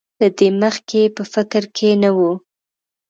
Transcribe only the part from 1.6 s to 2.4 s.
کې نه وو.